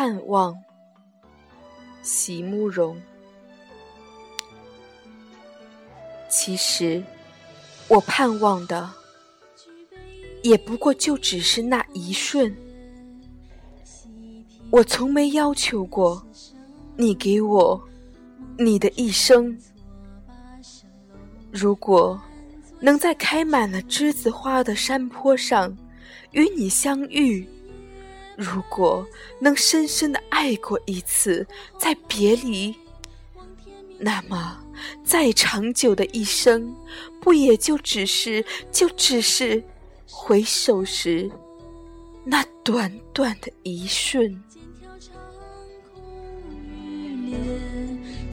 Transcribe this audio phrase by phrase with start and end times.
[0.00, 0.56] 盼望，
[2.02, 2.96] 席慕容。
[6.28, 7.02] 其实，
[7.88, 8.88] 我盼望的，
[10.44, 12.56] 也不过就只是那一瞬。
[14.70, 16.24] 我从没要求过，
[16.96, 17.82] 你给我
[18.56, 19.58] 你的一生。
[21.50, 22.16] 如果
[22.78, 25.76] 能在开满了栀子花的山坡上
[26.30, 27.44] 与你相遇。
[28.38, 29.04] 如果
[29.40, 31.44] 能深深的爱过一次，
[31.76, 32.72] 再别离，
[33.98, 34.56] 那么
[35.02, 36.72] 再长久的一生，
[37.20, 39.60] 不也就只是，就只是
[40.08, 41.28] 回首时。
[42.24, 44.40] 那短短的一瞬。